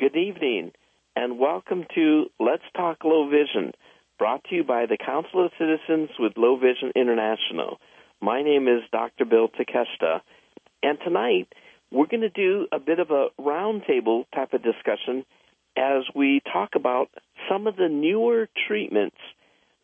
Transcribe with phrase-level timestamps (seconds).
[0.00, 0.72] Good evening,
[1.14, 3.72] and welcome to Let's Talk Low Vision,
[4.18, 7.76] brought to you by the Council of Citizens with Low Vision International.
[8.18, 9.26] My name is Dr.
[9.26, 10.22] Bill Takeshita,
[10.82, 11.48] and tonight
[11.92, 15.26] we're going to do a bit of a roundtable type of discussion
[15.76, 17.10] as we talk about
[17.50, 19.18] some of the newer treatments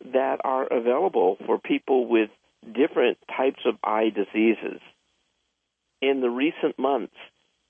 [0.03, 2.31] that are available for people with
[2.63, 4.81] different types of eye diseases.
[6.01, 7.13] In the recent months,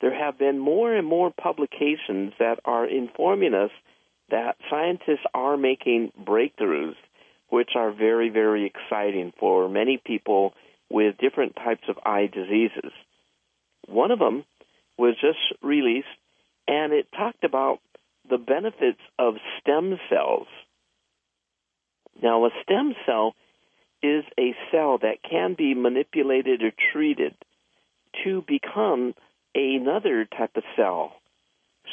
[0.01, 3.71] there have been more and more publications that are informing us
[4.29, 6.95] that scientists are making breakthroughs,
[7.49, 10.53] which are very, very exciting for many people
[10.89, 12.91] with different types of eye diseases.
[13.87, 14.43] One of them
[14.97, 16.07] was just released,
[16.67, 17.79] and it talked about
[18.29, 20.47] the benefits of stem cells.
[22.21, 23.35] Now, a stem cell
[24.03, 27.35] is a cell that can be manipulated or treated
[28.23, 29.13] to become
[29.55, 31.13] another type of cell.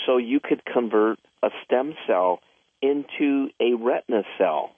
[0.06, 2.40] So you could convert a stem cell
[2.82, 4.72] into a retina cell.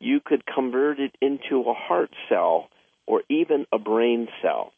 [0.00, 2.68] You could convert it into a heart cell
[3.06, 4.72] or even a brain cell.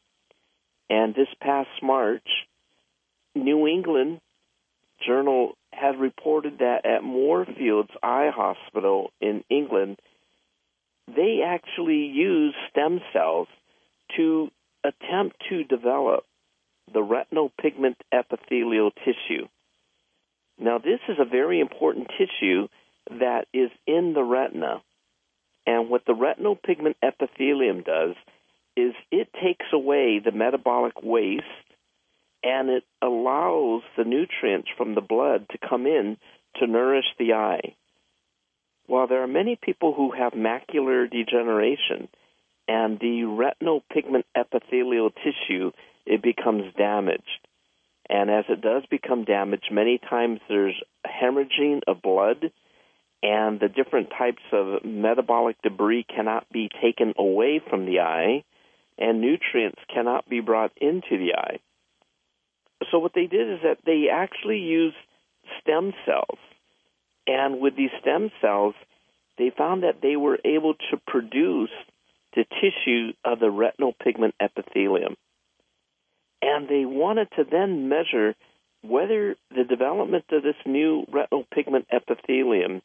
[0.90, 2.26] And this past March,
[3.34, 4.20] New England
[5.06, 9.98] Journal had reported that at Moorfields Eye Hospital in England,
[11.08, 13.48] they actually use stem cells
[14.16, 14.50] to
[14.84, 16.24] attempt to develop
[16.92, 19.48] the retinal pigment epithelial tissue.
[20.58, 22.68] Now, this is a very important tissue
[23.10, 24.82] that is in the retina.
[25.66, 28.14] And what the retinal pigment epithelium does
[28.76, 31.44] is it takes away the metabolic waste
[32.42, 36.16] and it allows the nutrients from the blood to come in
[36.56, 37.74] to nourish the eye.
[38.86, 42.08] While there are many people who have macular degeneration
[42.66, 45.70] and the retinal pigment epithelial tissue
[46.06, 47.46] it becomes damaged.
[48.08, 52.50] And as it does become damaged, many times there's hemorrhaging of blood,
[53.22, 58.44] and the different types of metabolic debris cannot be taken away from the eye,
[58.98, 61.58] and nutrients cannot be brought into the eye.
[62.90, 64.96] So, what they did is that they actually used
[65.60, 66.38] stem cells.
[67.26, 68.74] And with these stem cells,
[69.38, 71.70] they found that they were able to produce
[72.34, 75.16] the tissue of the retinal pigment epithelium
[76.42, 78.34] and they wanted to then measure
[78.82, 82.82] whether the development of this new retinal pigment epithelium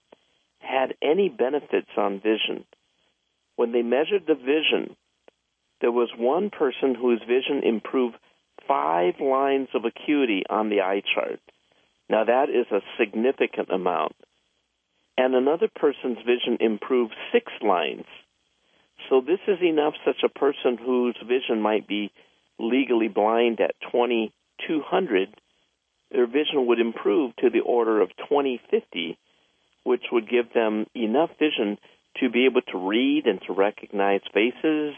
[0.59, 2.65] had any benefits on vision.
[3.55, 4.95] When they measured the vision,
[5.81, 8.15] there was one person whose vision improved
[8.67, 11.39] five lines of acuity on the eye chart.
[12.09, 14.15] Now, that is a significant amount.
[15.17, 18.05] And another person's vision improved six lines.
[19.09, 22.11] So, this is enough such a person whose vision might be
[22.59, 25.29] legally blind at 2200,
[26.11, 29.17] their vision would improve to the order of 2050,
[29.83, 31.77] which would give them enough vision
[32.19, 34.95] to be able to read and to recognize faces.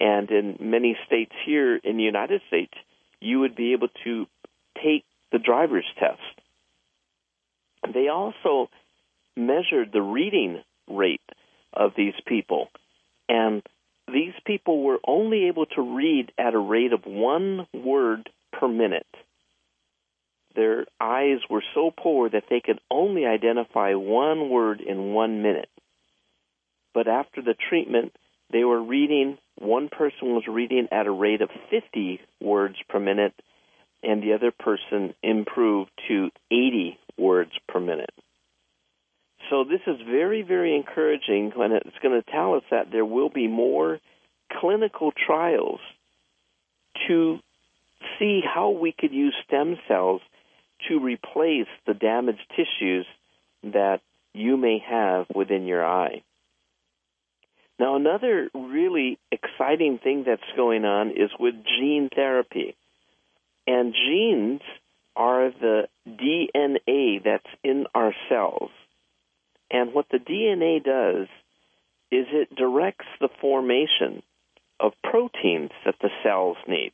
[0.00, 2.72] And in many states here in the United States,
[3.20, 4.26] you would be able to
[4.82, 6.20] take the driver's test.
[7.92, 8.68] They also
[9.36, 11.20] measured the reading rate
[11.72, 12.68] of these people.
[13.28, 13.62] And
[14.12, 19.06] these people were only able to read at a rate of one word per minute.
[20.54, 25.68] Their eyes were so poor that they could only identify one word in one minute.
[26.94, 28.12] But after the treatment,
[28.50, 33.34] they were reading, one person was reading at a rate of 50 words per minute,
[34.02, 38.10] and the other person improved to 80 words per minute.
[39.50, 43.30] So this is very, very encouraging when it's going to tell us that there will
[43.30, 43.98] be more
[44.60, 45.80] clinical trials
[47.06, 47.38] to
[48.18, 50.20] see how we could use stem cells
[50.88, 53.06] to replace the damaged tissues
[53.62, 54.00] that
[54.34, 56.22] you may have within your eye.
[57.78, 62.76] Now, another really exciting thing that's going on is with gene therapy.
[63.66, 64.60] And genes
[65.14, 68.70] are the DNA that's in our cells.
[69.70, 71.28] And what the DNA does
[72.10, 74.22] is it directs the formation
[74.80, 76.92] of proteins that the cells need.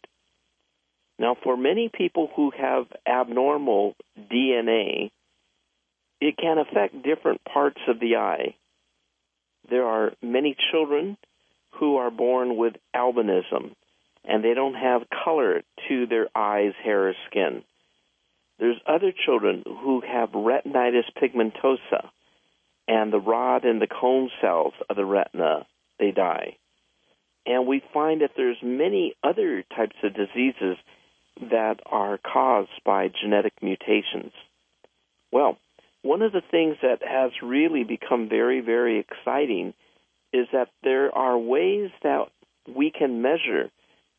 [1.19, 5.11] Now, for many people who have abnormal DNA,
[6.21, 8.57] it can affect different parts of the eye.
[9.71, 11.17] There are many children
[11.79, 13.75] who are born with albinism,
[14.25, 17.63] and they don't have color to their eyes, hair, or skin.
[18.59, 22.11] There's other children who have retinitis pigmentosa,
[22.87, 25.67] and the rod and the cone cells of the retina,
[25.99, 26.57] they die.
[27.47, 30.77] And we find that there's many other types of diseases
[31.41, 34.33] that are caused by genetic mutations.
[35.33, 35.59] Well,
[36.03, 39.75] one of the things that has really become very, very exciting
[40.33, 42.27] is that there are ways that
[42.69, 43.71] we can measure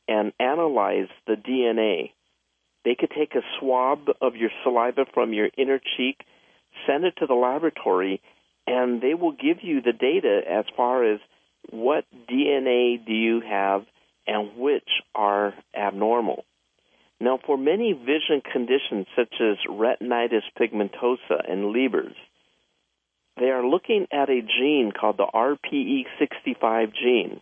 [0.07, 2.11] and analyze the DNA.
[2.83, 6.17] They could take a swab of your saliva from your inner cheek,
[6.85, 8.21] send it to the laboratory,
[8.67, 11.19] and they will give you the data as far as
[11.69, 13.83] what DNA do you have
[14.27, 16.43] and which are abnormal.
[17.19, 22.15] Now, for many vision conditions such as retinitis pigmentosa and Leber's,
[23.37, 27.41] they are looking at a gene called the RPE65 gene.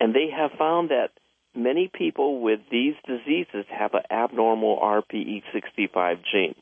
[0.00, 1.10] And they have found that
[1.54, 6.54] many people with these diseases have an abnormal RPE65 gene.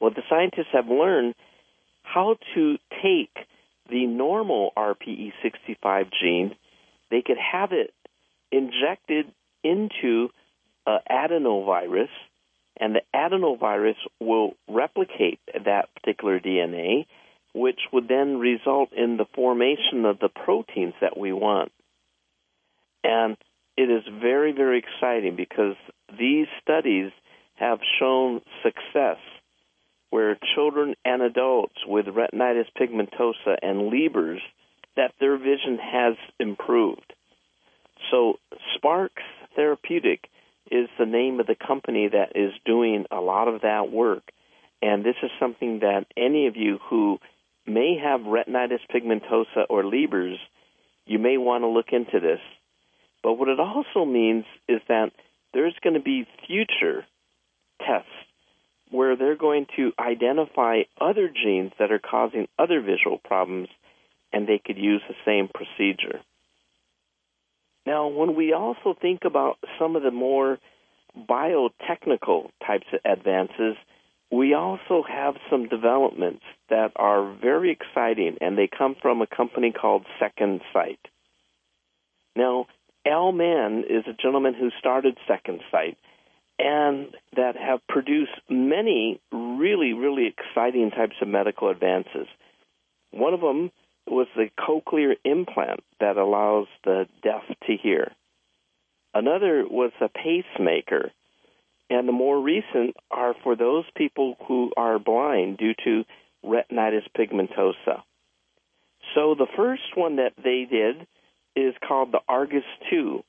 [0.00, 1.34] Well, the scientists have learned
[2.12, 3.36] how to take
[3.90, 6.54] the normal RPE65 gene,
[7.10, 7.92] they could have it
[8.50, 9.32] injected
[9.62, 10.28] into
[10.86, 12.08] an adenovirus,
[12.80, 17.06] and the adenovirus will replicate that particular DNA,
[17.54, 21.72] which would then result in the formation of the proteins that we want.
[23.04, 23.36] And
[23.76, 25.76] it is very, very exciting because
[26.18, 27.10] these studies
[27.56, 29.18] have shown success
[30.10, 34.40] where children and adults with retinitis pigmentosa and Leber's
[34.96, 37.12] that their vision has improved.
[38.10, 38.38] So
[38.74, 39.22] Sparks
[39.54, 40.28] Therapeutic
[40.70, 44.22] is the name of the company that is doing a lot of that work.
[44.80, 47.18] And this is something that any of you who
[47.66, 50.38] may have retinitis pigmentosa or Leber's,
[51.06, 52.40] you may want to look into this.
[53.22, 55.10] But what it also means is that
[55.52, 57.04] there's going to be future
[57.80, 58.08] tests
[58.90, 63.68] where they're going to identify other genes that are causing other visual problems
[64.32, 66.20] and they could use the same procedure.
[67.86, 70.58] Now, when we also think about some of the more
[71.16, 73.76] biotechnical types of advances,
[74.30, 79.72] we also have some developments that are very exciting, and they come from a company
[79.72, 81.00] called Second Sight.
[82.36, 82.66] Now,
[83.06, 85.96] Al Mann is a gentleman who started Second Sight,
[86.58, 92.26] and that have produced many really, really exciting types of medical advances.
[93.10, 93.70] One of them
[94.06, 98.12] was the cochlear implant that allows the deaf to hear.
[99.14, 101.12] Another was a pacemaker.
[101.90, 106.04] And the more recent are for those people who are blind due to
[106.44, 108.02] retinitis pigmentosa.
[109.14, 111.06] So the first one that they did
[111.56, 113.22] is called the Argus 2.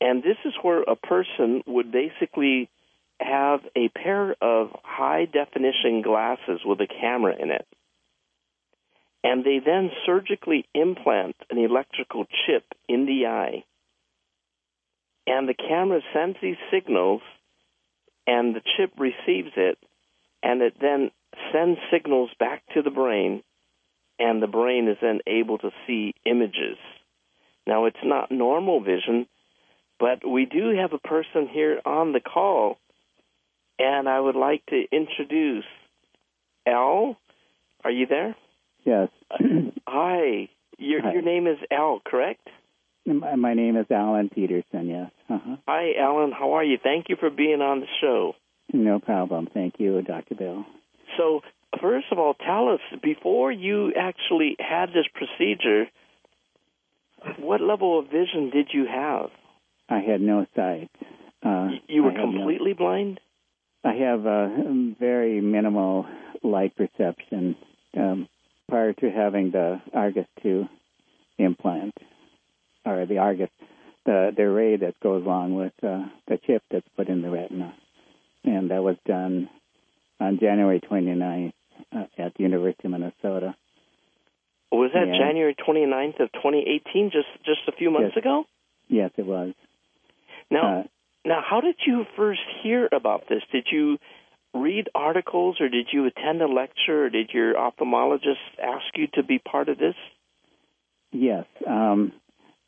[0.00, 2.70] And this is where a person would basically
[3.20, 7.66] have a pair of high definition glasses with a camera in it.
[9.24, 13.64] And they then surgically implant an electrical chip in the eye.
[15.26, 17.20] And the camera sends these signals,
[18.26, 19.78] and the chip receives it,
[20.42, 21.10] and it then
[21.52, 23.42] sends signals back to the brain,
[24.18, 26.78] and the brain is then able to see images.
[27.66, 29.26] Now, it's not normal vision,
[29.98, 32.78] but we do have a person here on the call,
[33.78, 35.64] and I would like to introduce
[36.66, 37.16] Al.
[37.84, 38.36] Are you there?
[38.84, 39.08] Yes.
[39.86, 40.48] Hi.
[40.78, 41.12] Your Hi.
[41.12, 42.48] your name is Al, correct?
[43.06, 45.10] My my name is Alan Peterson, yes.
[45.28, 45.56] Uh-huh.
[45.66, 46.32] Hi, Alan.
[46.32, 46.78] How are you?
[46.82, 48.34] Thank you for being on the show.
[48.72, 49.48] No problem.
[49.52, 50.34] Thank you, Dr.
[50.34, 50.64] Bill.
[51.16, 51.40] So,
[51.80, 55.86] first of all, tell us before you actually had this procedure,
[57.38, 59.30] what level of vision did you have?
[59.88, 60.90] I had no sight.
[61.42, 63.20] Uh, You were have no- completely blind?
[63.84, 66.06] I have a very minimal
[66.42, 67.56] light perception
[67.96, 68.28] um,
[68.68, 70.66] prior to having the Argus 2
[71.38, 71.94] implant,
[72.84, 73.50] or the Argus,
[74.04, 77.72] the, the array that goes along with uh, the chip that's put in the retina.
[78.44, 79.48] And that was done
[80.20, 81.52] on January 29th
[81.94, 83.54] uh, at the University of Minnesota.
[84.72, 85.18] Was that Yeah.
[85.18, 88.22] January 29th of 2018, just just a few months Yes.
[88.22, 88.44] ago?
[88.88, 89.54] Yes, it was.
[90.50, 90.82] Now, Uh,
[91.24, 93.42] now, how did you first hear about this?
[93.52, 93.98] Did you
[94.54, 99.22] read articles, or did you attend a lecture, or did your ophthalmologist ask you to
[99.22, 99.94] be part of this?
[101.12, 102.12] Yes, um,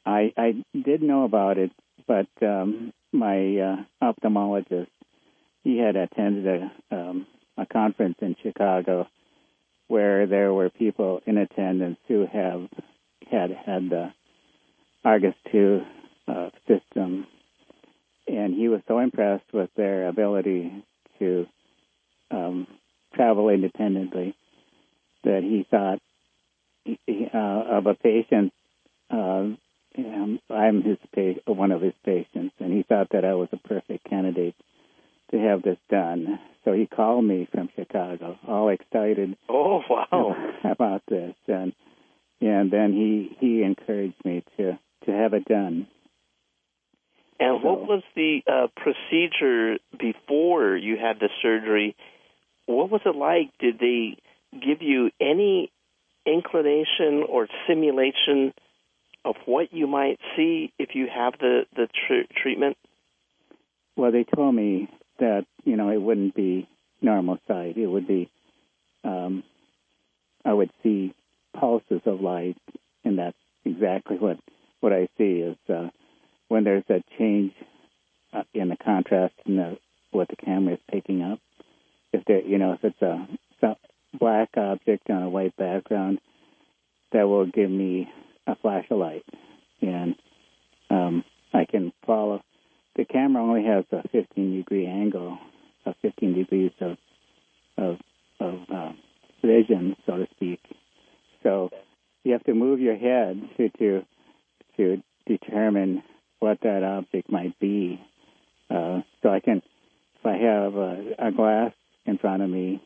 [0.05, 1.73] I I did know about it,
[2.07, 4.89] but um, my uh, ophthalmologist
[5.63, 9.07] he had attended a um, a conference in Chicago
[9.89, 12.69] where there were people in attendance who have
[13.31, 14.13] had had the
[15.05, 15.83] Argus two
[16.29, 17.27] uh, system,
[18.27, 20.85] and he was so impressed with their ability
[21.19, 21.47] to
[22.31, 22.67] um,
[23.15, 24.35] travel independently
[25.25, 26.01] that he thought
[27.35, 28.53] uh, of a patient.
[29.11, 29.55] Uh,
[29.99, 33.69] um, I'm his pa- one of his patients, and he thought that I was a
[33.69, 34.55] perfect candidate
[35.33, 36.39] to have this done.
[36.65, 39.37] So he called me from Chicago, all excited.
[39.49, 40.55] Oh wow!
[40.65, 41.73] About this, and
[42.41, 45.89] and then he he encouraged me to to have it done.
[47.41, 51.97] And so, what was the uh, procedure before you had the surgery?
[52.67, 53.51] What was it like?
[53.59, 54.19] Did they
[54.53, 55.73] give you any
[56.27, 58.53] inclination or simulation
[59.25, 62.77] of what you might see if you have the the tr- treatment?
[63.97, 64.89] Well, they told me
[65.19, 66.69] that you know it wouldn't be
[67.01, 67.77] normal sight.
[67.77, 68.31] It would be
[69.05, 69.45] um,
[70.45, 71.15] I would see
[71.59, 72.57] pulses of light,
[73.05, 74.39] and that's exactly what
[74.81, 75.89] what I see is uh,
[76.51, 77.53] when there's a change
[78.33, 79.79] uh, in the contrast in the
[80.11, 81.39] what the camera is picking up.
[82.13, 83.29] If there, you know, if it's a
[84.19, 86.21] black object on a white background,
[87.13, 88.09] that will give me
[88.47, 89.25] a flash of light,
[89.81, 90.17] and
[90.91, 92.43] um, I can follow.
[92.97, 95.39] The camera only has a 15 degree angle,
[95.87, 96.97] of 15 degrees of
[97.79, 97.97] of,
[98.41, 98.93] of uh,
[99.43, 100.61] vision, so to speak.
[101.45, 101.71] So
[102.25, 104.03] you have to move your head to to
[104.77, 106.03] to determine
[106.41, 108.01] what that object might be.
[108.69, 109.63] Uh, so I can,
[110.19, 111.73] if I have a, a glass
[112.07, 112.83] in front of me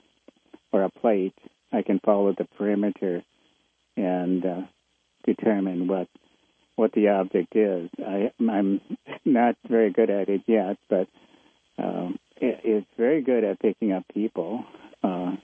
[0.73, 1.34] or a plate,
[1.73, 3.23] I can follow the perimeter
[3.96, 4.61] and uh,
[5.25, 6.08] determine what
[6.76, 7.88] what the object is.
[8.04, 8.80] I, I'm
[9.25, 11.06] not very good at it yet, but
[11.78, 14.64] um, it, it's very good at picking up people
[15.02, 15.37] uh,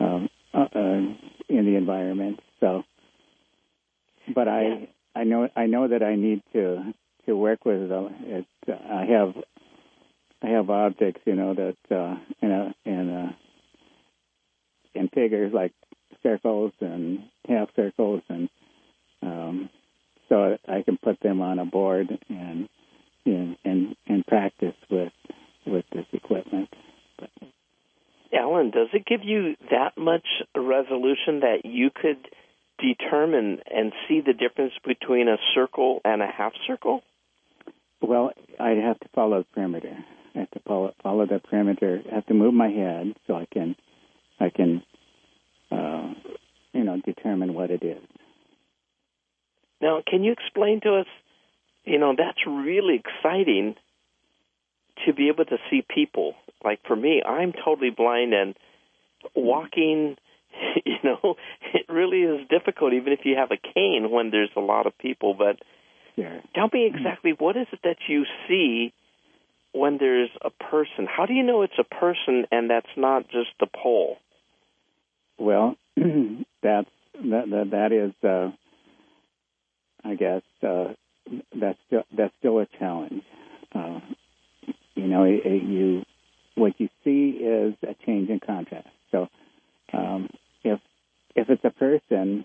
[0.00, 0.98] um, uh, uh,
[1.48, 2.40] in the environment.
[2.58, 2.82] So,
[4.34, 6.92] but I I know I know that I need to
[7.28, 8.12] to work with it.
[8.22, 9.34] it I have
[10.42, 13.36] I have objects, you know, that uh, in a in a
[14.94, 15.72] in figures like
[16.22, 18.48] circles and half circles, and
[19.22, 19.70] um,
[20.28, 22.68] so I can put them on a board and
[23.26, 25.12] and and, and practice with
[25.66, 26.70] with this equipment.
[27.18, 27.30] But,
[28.32, 32.28] Alan, does it give you that much resolution that you could
[32.78, 37.02] determine and see the difference between a circle and a half circle?
[38.00, 39.96] Well, I'd have to follow the perimeter.
[40.34, 42.02] I have to follow, follow the perimeter.
[42.10, 43.76] I have to move my head so I can,
[44.38, 44.82] I can,
[45.70, 46.14] uh,
[46.72, 48.02] you know, determine what it is.
[49.80, 51.06] Now, can you explain to us?
[51.84, 53.74] You know, that's really exciting
[55.06, 56.34] to be able to see people.
[56.64, 58.54] Like for me, I'm totally blind and
[59.34, 60.16] walking.
[60.84, 61.36] You know,
[61.74, 64.98] it really is difficult, even if you have a cane when there's a lot of
[64.98, 65.34] people.
[65.34, 65.60] But
[66.54, 68.92] tell me exactly what is it that you see
[69.72, 71.06] when there's a person?
[71.06, 74.18] How do you know it's a person and that's not just a pole?
[75.38, 78.50] Well, that's that that, that is, uh,
[80.04, 80.94] I guess, uh,
[81.54, 83.22] that's still that's still a challenge.
[83.74, 84.00] Uh,
[84.94, 86.02] you know, it, it, you
[86.54, 88.88] what you see is a change in contrast.
[89.12, 89.28] So,
[89.92, 90.28] um,
[90.64, 90.80] if
[91.36, 92.44] if it's a person,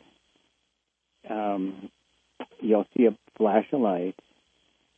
[1.29, 1.89] um,
[2.63, 4.15] you'll see a flash of light,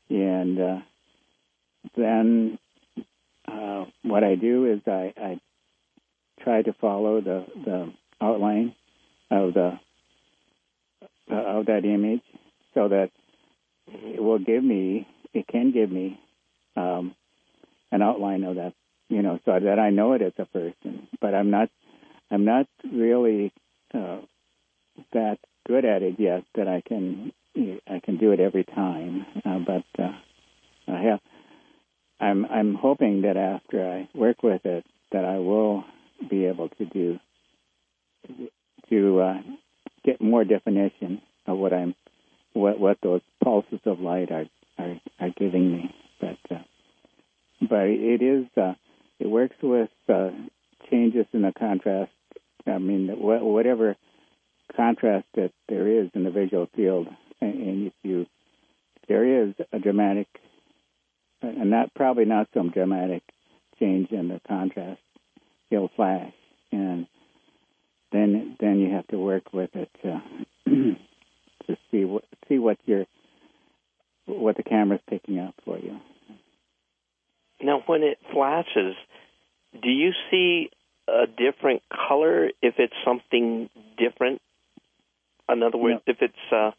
[0.10, 0.80] and uh,
[1.96, 2.60] then
[3.48, 5.40] uh, what I do is I, I
[6.44, 8.76] try to follow the, the outline
[9.32, 9.80] of the
[11.32, 12.22] uh, of that image
[12.76, 13.10] so that
[13.88, 16.20] it will give me it can give me
[16.76, 17.16] um,
[17.92, 18.74] an outline of that
[19.10, 21.08] you know so that I know it as a person.
[21.20, 21.70] But I'm not
[22.30, 23.52] I'm not really
[23.94, 24.20] uh,
[25.14, 29.60] that good at it yet that I can I can do it every time uh,
[29.60, 30.12] but uh,
[30.88, 31.20] I have
[32.20, 35.84] I'm I'm hoping that after I work with it that I will
[36.30, 37.20] be able to do
[38.90, 39.42] to uh,
[40.04, 41.96] get more definition of what I'm
[42.54, 44.46] what what those pulses of light are
[44.78, 45.96] are, are giving me.
[46.22, 46.64] But uh,
[47.62, 48.74] but it is uh,
[49.20, 50.30] it works with uh,
[50.90, 52.12] changes in the contrast.
[52.68, 53.96] I mean, whatever
[54.76, 57.08] contrast that there is in the visual field,
[57.42, 58.26] and if you
[59.08, 60.28] there is a dramatic
[61.42, 63.24] and not probably not some dramatic
[63.80, 65.02] change in the contrast,
[65.70, 66.34] it'll flash,
[66.72, 67.08] and
[68.12, 70.22] then then you have to work with it to,
[70.66, 73.06] to see what see what your
[74.26, 76.00] what the camera's picking up for you.
[77.62, 78.96] Now, when it flashes,
[79.82, 80.70] do you see
[81.08, 84.42] a different color if it's something different?
[85.48, 86.14] In other words, no.
[86.14, 86.72] if it's uh,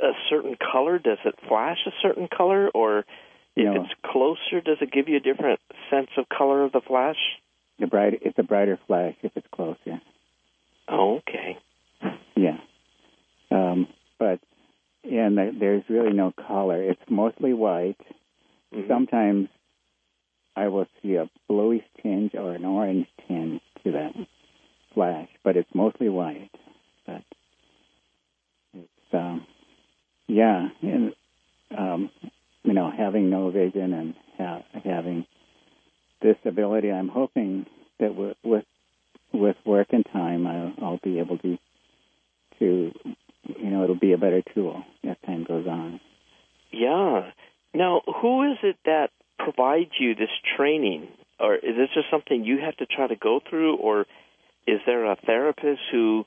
[0.00, 3.00] a certain color, does it flash a certain color, or
[3.56, 3.82] if no.
[3.82, 5.60] it's closer, does it give you a different
[5.90, 7.16] sense of color of the flash?
[7.78, 10.00] The bright, it's a brighter flash if it's closer.
[10.88, 11.58] Oh, okay.
[12.36, 12.58] Yeah,
[13.50, 13.88] um,
[14.18, 14.40] but
[15.02, 16.82] and the, there's really no color.
[16.82, 18.00] It's mostly white.
[18.74, 18.88] Mm-hmm.
[18.88, 19.48] Sometimes
[20.54, 24.12] I will see a bluish tinge or an orange tinge to that
[24.94, 26.50] flash, but it's mostly white.
[27.06, 27.22] But
[28.74, 29.46] it's um,
[30.28, 31.12] yeah, and
[31.76, 32.10] um,
[32.62, 35.26] you know, having no vision and ha- having
[36.22, 37.66] this ability, I'm hoping
[38.00, 38.64] that with with,
[39.32, 41.58] with work and time, I'll, I'll be able to
[42.58, 42.92] to
[43.58, 46.00] you know, it'll be a better tool as time goes on.
[46.72, 47.30] Yeah.
[47.74, 51.08] Now, who is it that provides you this training?
[51.38, 54.06] Or is this just something you have to try to go through, or
[54.66, 56.24] is there a therapist who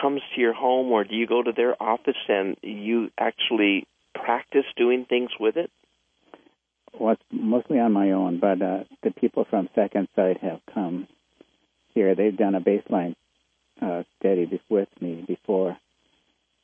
[0.00, 4.64] comes to your home, or do you go to their office and you actually practice
[4.76, 5.70] doing things with it?
[6.98, 11.08] Well, it's mostly on my own, but uh, the people from Second Sight have come
[11.92, 12.14] here.
[12.14, 13.16] They've done a baseline
[13.82, 15.76] uh, study with me before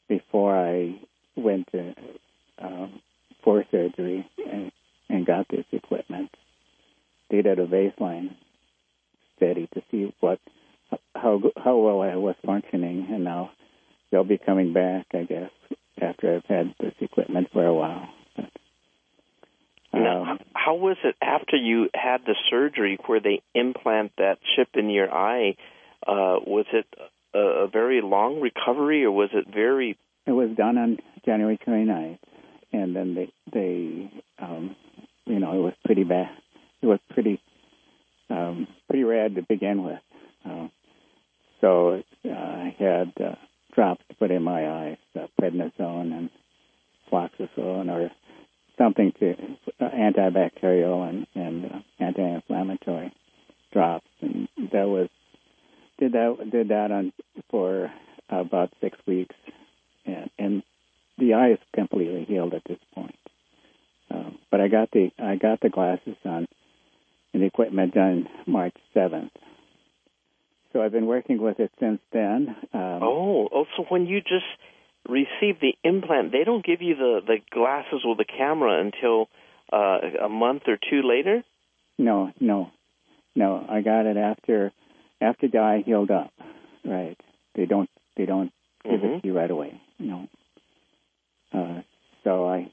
[0.08, 1.00] before I
[1.36, 1.94] went to
[2.58, 3.00] um,
[3.44, 4.72] for surgery and,
[5.08, 6.30] and got this equipment.
[7.30, 8.34] They did a baseline
[9.36, 10.40] study to see what
[11.20, 13.50] how how well I was functioning, and now
[14.10, 15.50] they'll be coming back, I guess,
[16.00, 18.08] after I've had this equipment for a while.
[18.36, 18.50] But,
[19.92, 24.68] now, um, how was it after you had the surgery where they implant that chip
[24.74, 25.56] in your eye?
[26.06, 26.86] Uh, was it
[27.34, 29.98] a, a very long recovery, or was it very?
[30.26, 32.18] It was done on January 29th,
[32.72, 34.76] and then they they um,
[35.26, 36.30] you know it was pretty bad.
[36.82, 37.40] It was pretty
[38.30, 40.00] um, pretty rad to begin with.
[40.44, 40.68] Uh,
[41.60, 43.34] so uh, I had uh,
[43.74, 46.30] drops to put in my eyes, uh, prednisone and
[47.10, 48.10] fluoxetine, or
[48.78, 49.34] something to
[49.80, 53.12] uh, antibacterial and, and uh, anti-inflammatory
[53.72, 55.08] drops, and that was
[55.98, 57.12] did that did that on
[57.50, 57.92] for
[58.30, 59.34] about six weeks,
[60.06, 60.62] and, and
[61.18, 63.14] the eye is completely healed at this point.
[64.10, 66.48] Um, but I got the I got the glasses on
[67.32, 69.32] and the equipment done March seventh.
[70.72, 72.56] So I've been working with it since then.
[72.72, 74.44] Um, oh, oh, so when you just
[75.08, 79.28] receive the implant, they don't give you the the glasses or the camera until
[79.72, 81.42] uh, a month or two later.
[81.98, 82.70] No, no,
[83.34, 83.66] no.
[83.68, 84.72] I got it after
[85.20, 86.32] after the healed up.
[86.84, 87.18] Right.
[87.54, 88.52] They don't they don't
[88.84, 89.06] give mm-hmm.
[89.06, 89.80] it to you right away.
[89.98, 90.28] No.
[91.52, 91.80] Uh,
[92.22, 92.70] so I,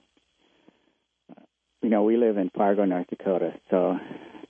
[1.81, 3.53] you know, we live in Fargo, North Dakota.
[3.69, 3.97] So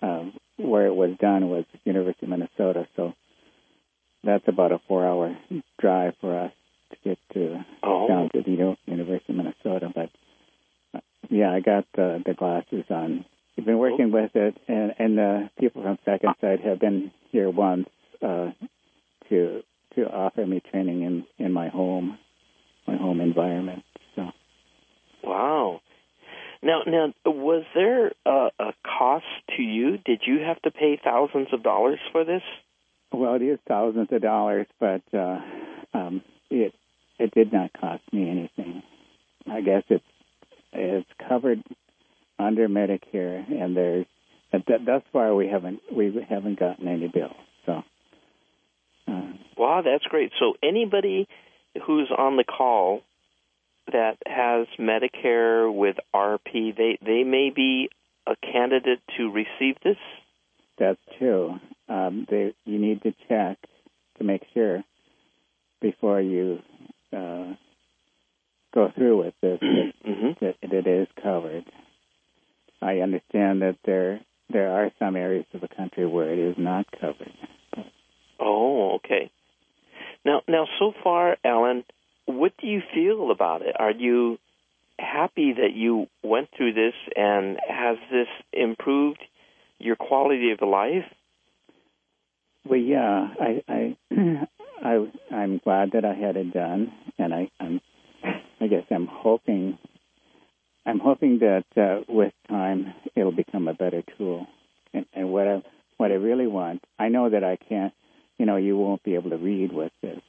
[0.02, 2.88] um, where it was done was University of Minnesota.
[2.96, 3.14] So
[4.24, 5.38] that's about a four-hour
[5.80, 6.52] drive for us
[6.92, 8.08] to get to oh.
[8.08, 9.92] down to the University of Minnesota.
[9.94, 10.10] But
[10.94, 11.00] uh,
[11.30, 13.26] yeah, I got the the glasses on.
[13.56, 17.50] We've been working with it, and and the people from Second Sight have been here
[17.50, 17.88] once
[18.22, 18.52] uh,
[19.30, 19.62] to
[19.96, 22.18] to offer me training in in my home,
[22.88, 23.84] my home environment.
[24.16, 24.30] So.
[25.24, 25.82] Wow.
[26.62, 29.26] Now, now, was there a, a cost
[29.56, 29.98] to you?
[29.98, 32.42] Did you have to pay thousands of dollars for this?
[33.12, 35.40] Well, it is thousands of dollars, but uh,
[35.94, 36.74] um, it
[37.20, 38.84] it did not cost me anything.
[39.50, 40.04] I guess it's
[40.74, 41.64] it's covered
[42.38, 44.06] under Medicare, and there's
[44.52, 47.36] thus far we haven't we haven't gotten any bills.
[47.66, 47.84] So,
[49.08, 50.32] uh, wow, that's great.
[50.40, 51.28] So anybody
[51.86, 53.02] who's on the call
[53.92, 57.90] that has Medicare with RP, they they may be
[58.26, 59.98] a candidate to receive this.
[60.78, 61.60] That's true.
[61.90, 63.58] Um, they, you need to check
[64.18, 64.84] to make sure
[65.82, 66.60] before you
[67.14, 67.54] uh,
[68.74, 70.46] go through with this mm-hmm.
[70.46, 71.66] that, that it is covered.
[72.82, 74.20] I understand that there
[74.50, 77.34] there are some areas of the country where it is not covered.
[78.40, 79.30] Oh, okay.
[80.24, 81.84] Now, now, so far, Alan,
[82.26, 83.76] what do you feel about it?
[83.78, 84.38] Are you
[85.00, 89.20] happy that you went through this, and has this improved
[89.80, 91.06] your quality of life?
[92.70, 93.98] Well, yeah, I, I,
[94.84, 97.80] I, I'm glad that I had it done, and I, I'm,
[98.60, 99.78] I guess I'm hoping,
[100.86, 104.48] I'm hoping that uh, with time it'll become a better tool.
[104.94, 105.64] And, and what I,
[105.98, 107.94] what I really want, I know that I can't,
[108.38, 110.20] you know, you won't be able to read with this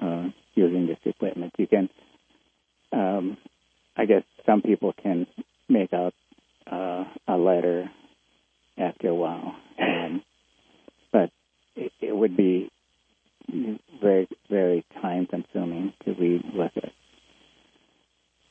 [0.00, 1.52] uh, using this equipment.
[1.58, 1.88] You can,
[2.92, 3.36] um,
[3.96, 5.26] I guess, some people can
[5.68, 6.14] make out
[6.70, 7.90] uh, a letter
[8.78, 9.54] after a while.
[9.80, 10.22] Um,
[11.12, 11.30] but
[11.76, 12.70] it, it, would be
[14.00, 16.92] very, very time consuming to read with it.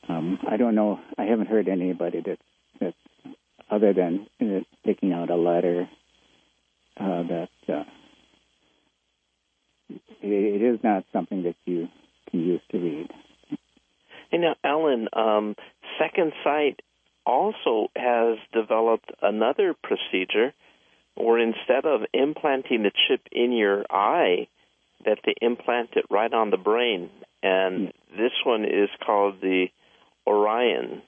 [0.08, 1.00] Um, I don't know.
[1.16, 2.38] I haven't heard anybody that
[2.80, 2.94] that
[3.70, 5.88] other than uh, picking out a letter
[6.98, 7.84] uh, that uh,
[9.88, 11.88] it, it is not something that you
[12.30, 13.10] can use to read.
[14.32, 15.54] And now, Alan, um,
[15.98, 16.80] Second Sight
[17.24, 20.52] also has developed another procedure
[21.16, 24.48] where instead of implanting the chip in your eye,
[25.04, 27.10] that they implant it right on the brain.
[27.42, 29.66] And this one is called the
[30.26, 31.02] Orion.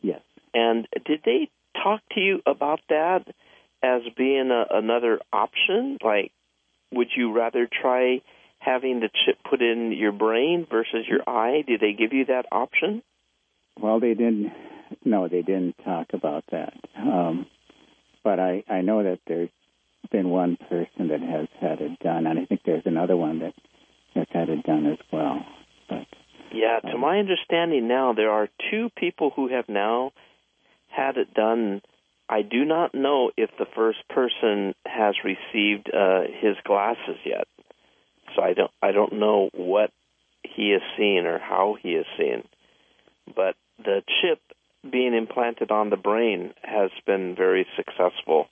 [0.00, 0.22] Yes.
[0.54, 1.50] And did they
[1.82, 3.24] talk to you about that
[3.82, 5.20] as being a, another
[6.02, 6.32] Like,
[6.92, 8.20] would you rather try
[8.58, 11.62] having the chip put in your brain versus your eye?
[11.66, 13.02] Did they give you that option?
[13.80, 14.52] Well, they didn't.
[15.04, 16.74] No, they didn't talk about that.
[16.96, 17.46] Um,
[18.22, 19.48] but I, I know that there's
[20.10, 23.54] been one person that has had it done, and I think there's another one that
[24.14, 25.44] has had it done as well.
[25.88, 26.06] But
[26.52, 30.12] yeah, to um, my understanding now, there are two people who have now
[30.88, 31.80] had it done.
[32.32, 37.46] I do not know if the first person has received uh, his glasses yet,
[38.34, 39.90] so I don't I don't know what
[40.42, 42.44] he is seeing or how he is seeing.
[43.36, 44.40] But the chip
[44.90, 48.46] being implanted on the brain has been very successful.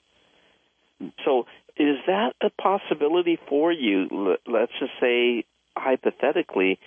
[1.25, 4.37] So, is that a possibility for you?
[4.45, 6.77] Let's just say, hypothetically,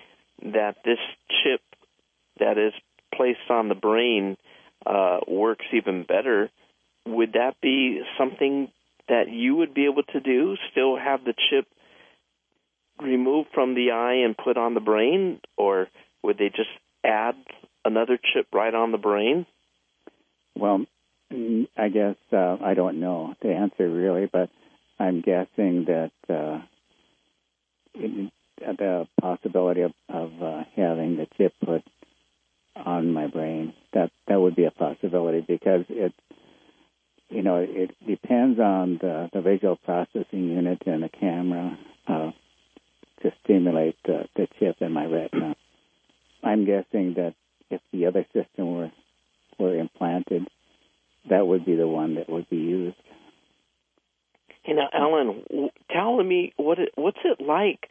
[0.45, 1.01] that this
[1.43, 1.61] chip
[2.39, 2.73] that is
[3.13, 4.37] placed on the brain
[4.87, 6.51] uh, works even better.
[7.07, 8.69] Would that be something
[9.09, 10.57] that you would be able to do?
[10.71, 11.67] Still have the chip
[13.01, 15.89] removed from the eye and put on the brain, or
[16.23, 16.71] would they just
[17.05, 17.35] add
[17.85, 19.47] another chip right on the brain?
[20.57, 20.87] Well,
[21.33, 24.51] mm, I guess uh, I don't know the answer really, but
[24.99, 26.61] I'm guessing that uh,
[27.95, 31.83] the possibility of, of uh, having the chip put
[32.77, 36.13] on my brain that that would be a possibility because it
[37.31, 42.31] you know it depends on the, the visual processing unit and the camera uh,
[43.23, 45.57] to stimulate the, the chip in my retina.
[46.43, 47.35] I'm guessing that
[47.71, 48.93] if the other system were
[49.59, 50.47] were implanted,
[51.31, 52.97] that would be the one that would be used.
[54.63, 57.89] Hey now, Alan, tell me what it, what's it like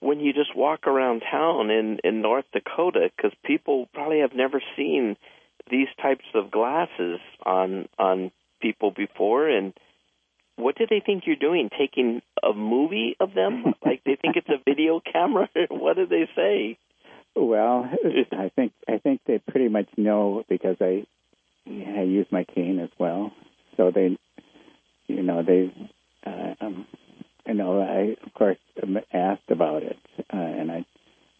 [0.00, 3.10] when you just walk around town in in North Dakota?
[3.16, 5.16] Because people probably have never seen
[5.70, 8.30] these types of glasses on on
[8.60, 9.72] people before, and
[10.56, 11.70] what do they think you're doing?
[11.78, 13.64] Taking a movie of them?
[13.84, 15.48] like they think it's a video camera?
[15.70, 16.78] what do they say?
[17.36, 17.88] Well,
[18.32, 21.06] I think I think they pretty much know because I
[21.66, 23.32] I use my cane as well,
[23.76, 24.18] so they,
[25.06, 25.72] you know, they,
[26.26, 26.86] uh, um,
[27.46, 28.58] you know, I of course
[29.12, 29.98] asked about it,
[30.32, 30.86] uh, and I,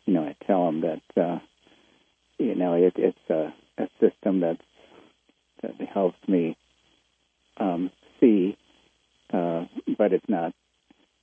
[0.05, 1.39] you know, I tell them that, uh,
[2.39, 4.63] you know, it, it's a, a system that's
[5.63, 6.57] that helps me
[7.59, 7.91] um,
[8.21, 8.57] see,
[9.33, 9.65] uh,
[9.97, 10.53] but it's not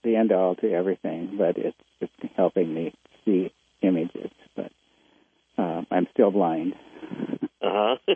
[0.04, 1.36] the end all to everything.
[1.38, 2.94] But it's it's helping me
[3.26, 4.32] see images.
[4.56, 4.72] But
[5.58, 6.74] uh, I'm still blind.
[7.62, 8.16] Uh huh.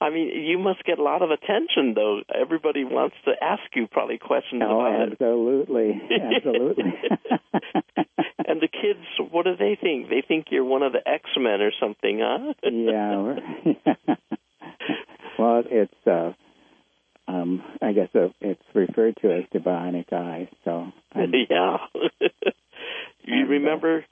[0.00, 2.20] I mean, you must get a lot of attention, though.
[2.32, 6.00] Everybody wants to ask you probably questions oh, about absolutely.
[6.08, 6.22] it.
[6.36, 6.84] Absolutely,
[8.46, 10.08] and the kids, what do they think?
[10.08, 12.54] They think you're one of the X Men or something, huh?
[12.62, 14.14] yeah.
[15.38, 16.06] well, it's.
[16.06, 16.32] uh
[17.28, 20.48] um, I guess uh, it's referred to as the bionic eye.
[20.64, 21.76] So I'm, yeah,
[23.24, 24.04] you uh, remember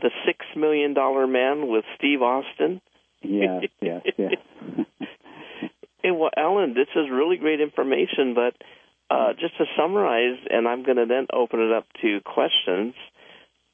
[0.00, 2.80] the Six Million Dollar Man with Steve Austin?
[3.22, 4.32] Yes, yes, yes.
[6.02, 8.54] hey, well, Alan, this is really great information, but
[9.14, 12.94] uh, just to summarize, and I'm going to then open it up to questions.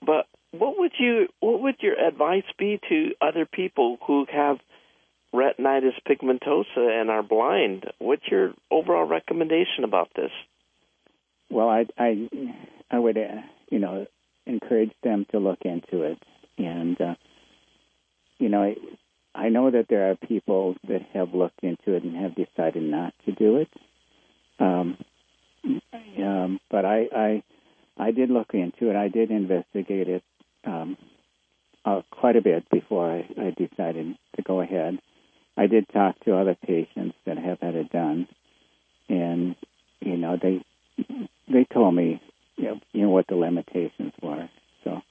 [0.04, 4.58] But what would you, what would your advice be to other people who have
[5.34, 7.84] retinitis pigmentosa and are blind?
[7.98, 10.30] What's your overall recommendation about this?
[11.50, 12.28] Well, I, I,
[12.90, 14.06] I would, uh, you know,
[14.46, 16.18] encourage them to look into it.
[16.58, 17.14] And, uh,
[18.38, 18.76] you know, I,
[19.34, 23.14] I know that there are people that have looked into it and have decided not
[23.26, 23.68] to do it.
[24.58, 24.98] Um,
[26.18, 27.42] um, but I, I,
[27.96, 28.96] I did look into it.
[28.96, 30.22] I did investigate it
[30.64, 30.96] um,
[31.84, 34.98] uh, quite a bit before I, I decided to go ahead.
[35.60, 38.26] I did talk to other patients that have had it done,
[39.10, 39.54] and
[40.00, 40.64] you know they
[41.52, 42.18] they told me
[42.56, 44.48] you know, you know what the limitations were.
[44.84, 45.02] So,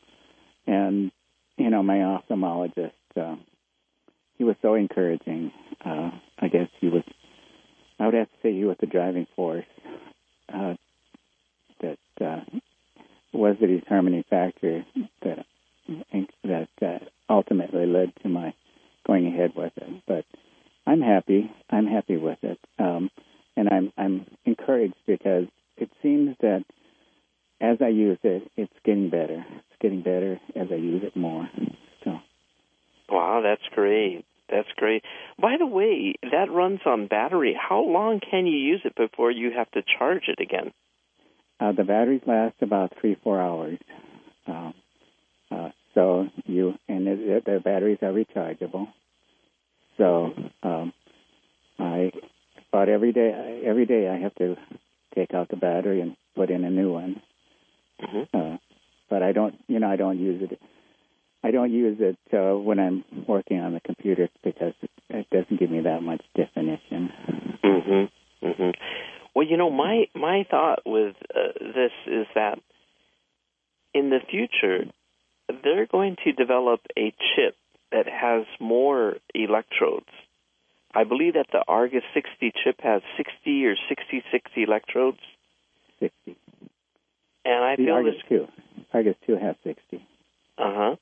[0.65, 1.11] and
[1.57, 3.35] you know, my ophthalmologist, uh,
[4.39, 5.51] he was so encouraging.
[5.85, 6.09] Uh,
[6.39, 7.03] I guess he was.
[7.99, 9.65] I would have to say he was the driving force
[10.51, 10.73] uh,
[11.81, 12.39] that uh,
[13.33, 14.83] was the determining factor
[15.21, 15.45] that
[16.43, 18.55] that uh, ultimately led to my
[19.05, 19.88] going ahead with it.
[21.09, 21.51] Happy.
[21.71, 23.09] I'm happy with it, um,
[23.57, 25.45] and I'm I'm encouraged because
[25.75, 26.63] it seems that
[27.59, 29.43] as I use it, it's getting better.
[29.49, 31.49] It's getting better as I use it more.
[32.03, 32.19] So.
[33.09, 34.23] Wow, that's great.
[34.51, 35.03] That's great.
[35.41, 37.57] By the way, that runs on battery.
[37.59, 40.71] How long can you use it before you have to charge it again?
[41.59, 43.79] Uh, the batteries last about three, four hours.
[44.45, 44.73] Um,
[45.49, 48.89] uh, so you and it, the batteries are rechargeable.
[49.97, 50.31] So
[50.63, 50.93] um,
[51.79, 52.11] I
[52.71, 54.55] about every day, every day I have to
[55.15, 57.21] take out the battery and put in a new one.
[58.01, 58.37] Mm-hmm.
[58.37, 58.57] Uh,
[59.09, 60.59] but I don't, you know, I don't use it.
[61.43, 65.59] I don't use it uh, when I'm working on the computer because it, it doesn't
[65.59, 67.11] give me that much definition.
[67.63, 68.09] Mhm.
[68.43, 68.75] Mhm.
[69.33, 72.59] Well, you know, my my thought with uh, this is that
[73.93, 74.85] in the future
[75.63, 77.55] they're going to develop a chip
[77.91, 80.09] that has more electrodes.
[80.93, 85.19] I believe that the Argus 60 chip has 60 or 66 electrodes.
[85.99, 86.35] 60.
[87.45, 88.39] And I the feel Argus this.
[88.39, 88.47] 2.
[88.93, 89.97] Argus 2 has 60.
[89.97, 89.99] Uh
[90.57, 90.95] huh.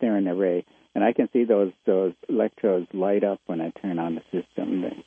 [0.00, 0.64] They're in an array.
[0.94, 4.82] And I can see those those electrodes light up when I turn on the system.
[4.82, 5.04] They,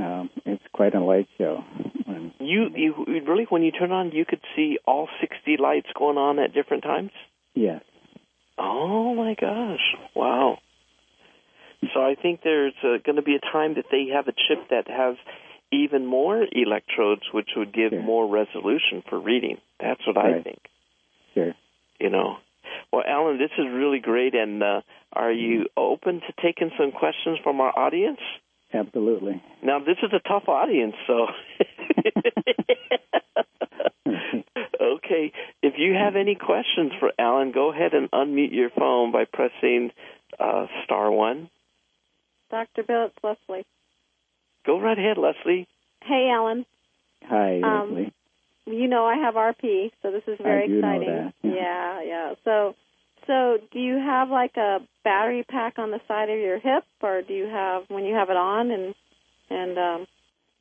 [0.00, 1.62] um, it's quite a light show.
[2.06, 2.94] When, You you
[3.26, 6.82] really when you turn on, you could see all 60 lights going on at different
[6.82, 7.10] times.
[7.54, 7.82] yes.
[8.58, 9.80] Oh my gosh!
[10.14, 10.58] Wow.
[11.94, 14.68] So I think there's uh, going to be a time that they have a chip
[14.68, 15.16] that has
[15.72, 18.02] even more electrodes, which would give Sure.
[18.02, 19.56] more resolution for reading.
[19.80, 20.58] That's what I think.
[21.32, 21.54] Sure.
[21.98, 22.36] You know.
[22.92, 24.80] Well, Alan, this is really great, and uh,
[25.12, 28.20] are you open to taking some questions from our audience?
[28.72, 29.42] Absolutely.
[29.62, 31.26] Now, this is a tough audience, so.
[34.06, 39.24] okay, if you have any questions for Alan, go ahead and unmute your phone by
[39.30, 39.90] pressing
[40.38, 41.50] uh, star one.
[42.50, 42.82] Dr.
[42.82, 43.16] Bill, it's
[43.48, 43.64] Leslie.
[44.66, 45.66] Go right ahead, Leslie.
[46.04, 46.64] Hey, Alan.
[47.24, 48.12] Hi, Um, Leslie.
[48.66, 51.08] You know I have RP, so this is very I do know exciting.
[51.08, 51.54] that, yeah.
[51.54, 52.34] yeah, yeah.
[52.44, 52.74] So,
[53.26, 57.22] so do you have like a battery pack on the side of your hip, or
[57.22, 58.94] do you have when you have it on and
[59.50, 60.06] and um,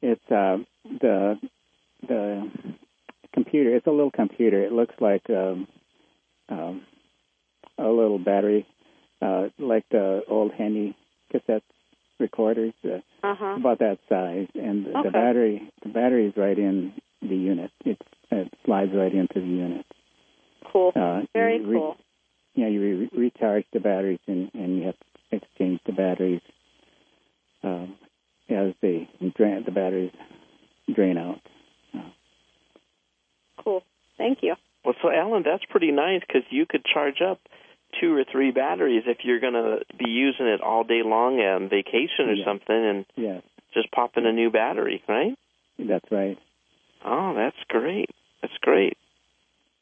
[0.02, 0.58] It's uh,
[1.02, 1.36] the
[2.08, 2.52] the
[3.34, 3.76] computer.
[3.76, 4.64] It's a little computer.
[4.64, 5.68] It looks like um,
[6.50, 6.82] um,
[7.78, 8.66] a little battery,
[9.22, 10.96] uh, like the old handy
[11.32, 11.64] cassette
[12.20, 12.74] recorders.
[12.84, 13.56] Uh, uh huh.
[13.60, 15.10] about that size, and the, Okay.
[15.10, 17.72] the battery the battery is right in the unit.
[17.86, 19.86] It's, it slides right into the unit.
[20.72, 20.92] Cool.
[20.96, 21.98] Uh, Very re- cool.
[22.60, 22.82] Yeah, you
[23.14, 26.42] re- recharge the batteries, and, and you have to exchange the batteries
[27.64, 27.96] um,
[28.50, 30.12] as they drain the batteries
[30.94, 31.40] drain out.
[33.64, 33.84] Cool.
[34.18, 34.56] Thank you.
[34.84, 37.40] Well, so Alan, that's pretty nice because you could charge up
[38.02, 41.70] two or three batteries if you're going to be using it all day long on
[41.70, 42.46] vacation or Yeah.
[42.46, 43.42] something, and Yes,
[43.74, 45.34] just pop in a new battery, right?
[45.78, 46.38] that's right.
[47.06, 48.10] Oh, that's great.
[48.42, 48.98] That's great.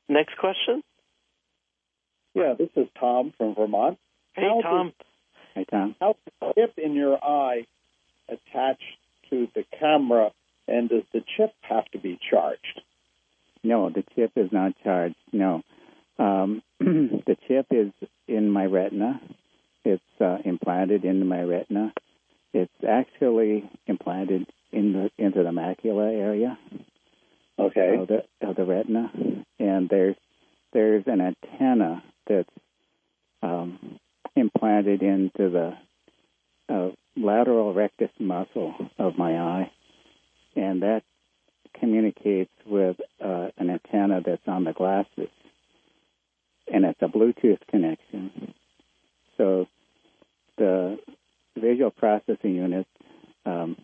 [0.07, 0.83] Next question.
[2.37, 3.97] Yeah, this is Tom from Vermont.
[4.35, 4.93] Hey, How Tom.
[5.55, 5.95] Hi, Tom.
[5.99, 7.65] How does the chip in your eye
[8.29, 8.79] attach
[9.31, 10.29] to the camera,
[10.67, 12.81] and does the chip have to be charged?
[13.63, 15.15] No, the chip is not charged.
[15.33, 15.63] No,
[16.19, 17.91] um, the chip is
[18.27, 19.19] in my retina.
[19.83, 21.91] It's uh, implanted into my retina.
[22.53, 26.55] It's actually implanted in the into the macula area
[27.57, 27.97] Okay.
[27.99, 29.11] of the of the retina,
[29.57, 30.15] and there's
[30.73, 32.49] there's an antenna that's
[33.41, 33.99] um,
[34.35, 35.77] implanted into the
[36.69, 39.71] uh, lateral rectus muscle of my eye,
[40.55, 41.03] and that
[41.79, 45.29] communicates with uh, an antenna that's on the glasses,
[46.71, 48.53] and it's a Bluetooth connection.
[49.37, 49.67] So
[50.57, 50.97] the
[51.55, 52.87] visual processing unit
[53.45, 53.77] um,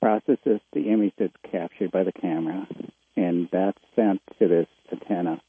[0.00, 2.66] processes the image that's captured by the camera,
[3.16, 5.40] and that's sent to this antenna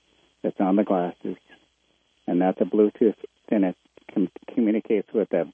[0.44, 1.38] that's on the glasses,
[2.28, 3.16] and that's a Bluetooth.
[3.50, 3.76] Then it
[4.14, 5.52] com- communicates with the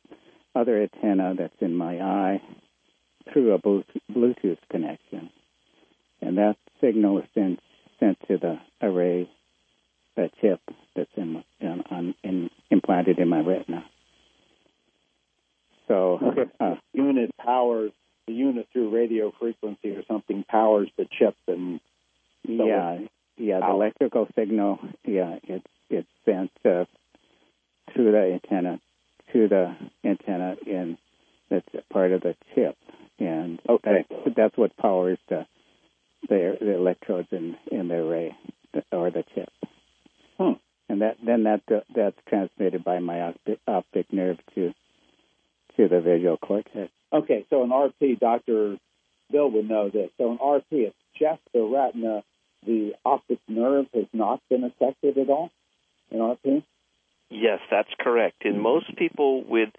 [0.54, 2.42] other antenna that's in my eye
[3.34, 5.30] through a Bluetooth Bluetooth connection,
[6.22, 7.58] and that signal is then
[8.00, 9.30] sent to the array,
[10.16, 10.60] that chip
[10.96, 13.84] that's in, in, on, in implanted in my retina.
[15.88, 16.50] So, Okay.
[16.60, 17.92] uh, Unit powers
[18.28, 21.80] the unit through radio frequency or something powers the chip, and
[22.48, 23.00] So yeah,
[23.38, 23.72] yeah, the Power.
[23.74, 26.86] electrical signal, yeah, it's it's sent uh,
[27.94, 28.80] through the antenna
[29.34, 30.98] to the antenna in
[31.52, 32.76] that's part of the chip,
[33.20, 34.06] and Okay.
[34.10, 35.46] that's, that's what powers the
[36.28, 38.36] the, the electrodes in in the array
[38.92, 39.50] or the chip.
[40.40, 40.54] Hmm.
[40.90, 41.62] And that then that
[41.96, 44.74] that's transmitted by my optic, optic nerve to
[45.78, 46.90] to the visual cortex.
[47.12, 47.46] okay.
[47.50, 48.78] So in RP, Doctor
[49.32, 50.10] Bill would know this.
[50.18, 52.24] So in RP, it's just the retina.
[52.66, 55.52] The optic nerve has not been affected at all
[56.12, 56.64] in RP.
[57.46, 58.44] Yes, that's correct.
[58.44, 59.70] In most people with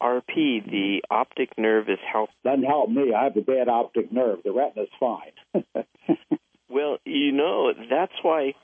[0.00, 2.30] RP, the optic nerve is help.
[2.44, 3.12] Doesn't help me.
[3.12, 4.44] I have a bad optic nerve.
[4.44, 5.64] The retina's fine.
[6.68, 8.54] well, you know, that's why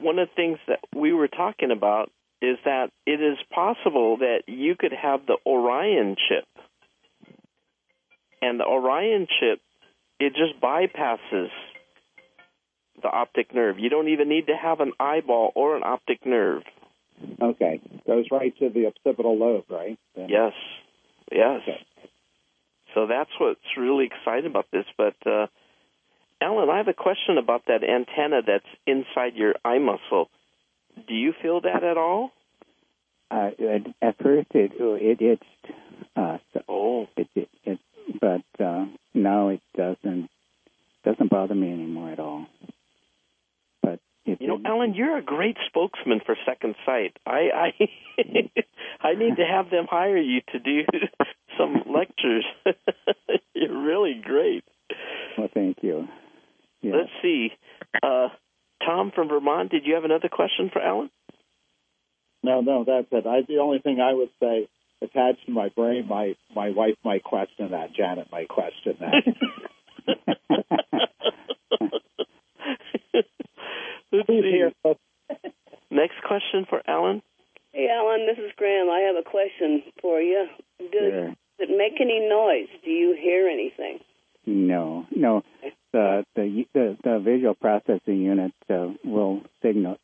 [0.00, 4.44] one of the things that we were talking about is that it is possible that
[4.46, 6.46] you could have the Orion chip.
[8.40, 9.60] And the Orion chip,
[10.18, 11.50] it just bypasses
[13.02, 13.78] the optic nerve.
[13.78, 16.62] You don't even need to have an eyeball or an optic nerve.
[17.40, 17.80] Okay.
[18.06, 19.98] Goes right to the occipital lobe, right?
[20.14, 20.28] Then.
[20.28, 20.52] Yes.
[21.30, 21.60] Yes.
[21.62, 21.86] Okay.
[22.94, 24.84] So that's what's really exciting about this.
[24.96, 25.46] But, uh,
[26.40, 30.30] Alan, I have a question about that antenna that's inside your eye muscle.
[31.08, 32.30] Do you feel that at all?
[33.30, 33.50] Uh,
[34.00, 35.74] at first, it it itched.
[36.14, 37.06] Uh, so oh.
[37.16, 37.78] It, it, it,
[38.20, 40.30] but uh, now it doesn't
[41.04, 42.46] doesn't bother me anymore at all.
[44.26, 47.16] But it, you know, Alan, you're a great spokesman for Second Sight.
[47.26, 47.88] I I
[49.00, 50.80] I need to have them hire you to do
[51.58, 52.44] some lectures.
[53.54, 54.64] you're really great.
[55.38, 56.08] Well, thank you.
[56.82, 56.92] Yeah.
[56.96, 57.48] Let's see.
[58.02, 58.28] Uh,
[58.84, 61.10] Tom from Vermont, did you have another question for Alan?
[62.42, 63.26] No, no, that's it.
[63.26, 64.68] I, the only thing I would say
[65.02, 67.94] attached to my brain, my my wife might question that.
[67.94, 69.22] Janet might question that.
[74.42, 74.98] Let's
[75.32, 75.46] see.
[75.90, 77.22] Next question for Alan.
[77.72, 78.88] Hey, Alan, this is Graham.
[78.88, 80.46] I have a question for you.
[80.78, 81.26] Does, sure.
[81.28, 82.68] does it make any noise?
[82.84, 84.00] Do you hear anything?
[84.46, 85.42] No, no.
[85.92, 89.98] The the the, the visual processing unit uh, will signal.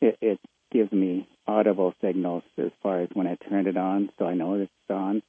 [0.00, 4.26] It, it gives me audible signals as far as when I turn it on, so
[4.26, 5.22] I know it's on.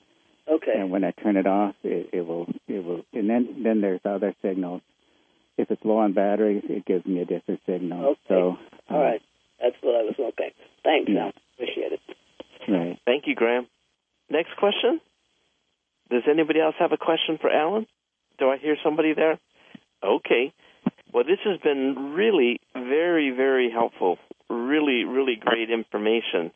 [0.48, 0.74] Okay.
[0.76, 4.02] And when I turn it off, it, it will it will, and then then there's
[4.04, 4.82] other signals.
[5.58, 8.12] If it's low on battery, it gives me a different signal.
[8.12, 8.20] Okay.
[8.28, 8.58] So,
[8.90, 9.22] uh, all right,
[9.62, 10.52] that's what I was looking.
[10.84, 11.32] Thanks, yeah.
[11.56, 12.00] Appreciate it.
[12.68, 13.00] Right.
[13.06, 13.68] Thank you, Graham.
[14.30, 15.02] Next question.
[16.10, 17.86] Does anybody else have a question for Alan?
[18.40, 19.38] Do I hear somebody there?
[20.04, 20.54] Okay.
[21.14, 24.18] Well, this has been really very, very helpful
[24.50, 26.52] really, really great information.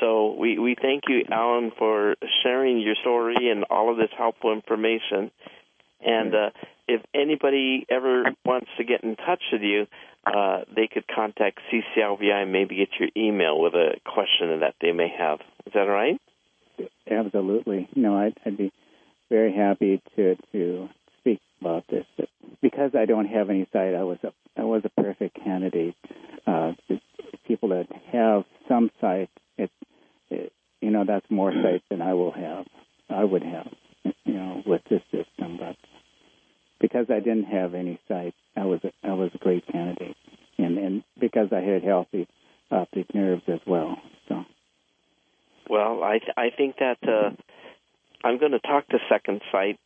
[0.00, 4.52] So we, we thank you, Alan, for sharing your story and all of this helpful
[4.52, 5.30] information.
[6.04, 6.50] And uh,
[6.88, 9.86] if anybody ever wants to get in touch with you,
[10.26, 14.92] uh, they could contact CCLVI and maybe get your email with a question that they
[14.92, 15.40] may have.
[15.66, 16.20] Is that all right?
[17.08, 17.88] Absolutely.
[17.94, 18.72] No, I'd, I'd be
[19.28, 20.88] very happy to to
[21.62, 22.04] about this.
[22.60, 25.96] Because I don't have any sight, I was a I was a perfect candidate
[26.46, 26.72] uh,
[27.46, 29.70] people that have some sight, it,
[30.30, 32.66] it, you know, that's more sight than I will have.
[33.08, 33.68] I would have,
[34.24, 35.58] you know, with this system.
[35.58, 35.76] But
[36.80, 40.16] because I didn't have any sight, I was a, I was a great candidate,
[40.58, 42.26] and and because I had healthy
[42.70, 43.96] optic nerves as well.
[44.28, 44.44] So.
[45.68, 47.30] Well, I th- I think that uh,
[48.24, 49.78] I'm going to talk to Second Sight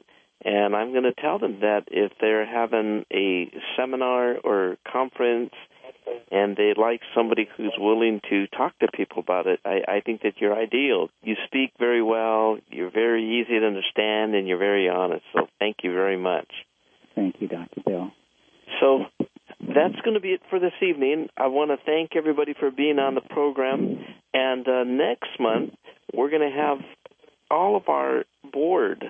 [0.44, 5.55] and I'm going to tell them that if they're having a seminar or conference
[6.31, 10.22] and they like somebody who's willing to talk to people about it, I, I think
[10.22, 11.09] that you're ideal.
[11.22, 15.25] You speak very well, you're very easy to understand, and you're very honest.
[15.33, 16.49] So thank you very much.
[17.14, 17.81] Thank you, Dr.
[17.85, 18.11] Bill.
[18.81, 19.05] So
[19.61, 21.29] that's going to be it for this evening.
[21.37, 24.05] I want to thank everybody for being on the program.
[24.35, 25.72] And uh, next month,
[26.12, 26.79] we're going to have
[27.51, 29.05] all of our board.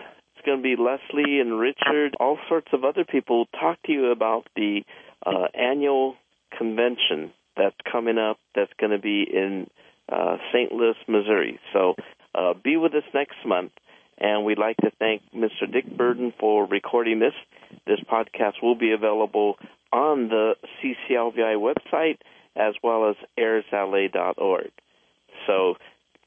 [0.47, 4.47] Going to be Leslie and Richard, all sorts of other people talk to you about
[4.55, 4.83] the
[5.27, 6.15] uh, annual
[6.57, 9.67] convention that's coming up that's going to be in
[10.09, 10.71] uh, St.
[10.71, 11.59] Louis, Missouri.
[11.73, 11.95] So
[12.33, 13.73] uh, be with us next month.
[14.19, 15.71] And we'd like to thank Mr.
[15.71, 17.35] Dick Burden for recording this.
[17.85, 19.57] This podcast will be available
[19.93, 22.19] on the CCLVI website
[22.55, 24.71] as well as airsla.org.
[25.49, 25.75] So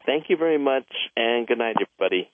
[0.05, 2.29] thank you very much and good night, everybody.